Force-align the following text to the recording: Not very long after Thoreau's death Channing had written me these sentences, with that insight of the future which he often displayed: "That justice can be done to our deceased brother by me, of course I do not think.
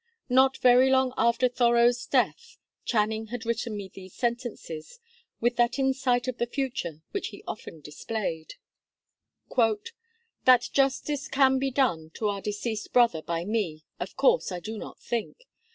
Not 0.29 0.57
very 0.57 0.89
long 0.89 1.13
after 1.15 1.47
Thoreau's 1.47 2.07
death 2.07 2.57
Channing 2.85 3.27
had 3.27 3.45
written 3.45 3.77
me 3.77 3.87
these 3.87 4.15
sentences, 4.15 4.99
with 5.39 5.57
that 5.57 5.77
insight 5.77 6.27
of 6.27 6.39
the 6.39 6.47
future 6.47 7.03
which 7.11 7.27
he 7.27 7.43
often 7.47 7.81
displayed: 7.81 8.55
"That 9.55 10.69
justice 10.73 11.27
can 11.27 11.59
be 11.59 11.69
done 11.69 12.09
to 12.15 12.29
our 12.29 12.41
deceased 12.41 12.91
brother 12.91 13.21
by 13.21 13.45
me, 13.45 13.85
of 13.99 14.15
course 14.17 14.51
I 14.51 14.59
do 14.59 14.75
not 14.75 14.99
think. 14.99 15.43